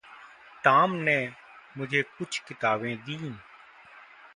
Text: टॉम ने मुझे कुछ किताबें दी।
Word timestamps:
टॉम 0.63 0.91
ने 0.91 1.17
मुझे 1.77 2.01
कुछ 2.01 2.39
किताबें 2.39 2.95
दी। 2.97 3.35